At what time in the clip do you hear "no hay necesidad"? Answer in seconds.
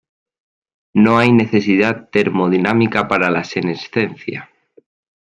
0.95-2.09